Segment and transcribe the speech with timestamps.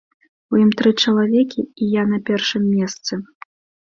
[0.53, 3.13] У ім тры чалавекі, і я на першым месцы.